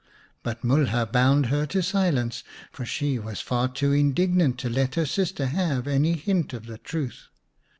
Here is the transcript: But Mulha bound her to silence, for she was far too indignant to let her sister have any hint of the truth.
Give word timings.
But 0.41 0.63
Mulha 0.63 1.05
bound 1.05 1.45
her 1.45 1.67
to 1.67 1.83
silence, 1.83 2.43
for 2.71 2.85
she 2.87 3.19
was 3.19 3.39
far 3.39 3.67
too 3.67 3.91
indignant 3.91 4.57
to 4.61 4.67
let 4.67 4.95
her 4.95 5.05
sister 5.05 5.45
have 5.45 5.85
any 5.85 6.13
hint 6.13 6.53
of 6.53 6.65
the 6.65 6.79
truth. 6.79 7.27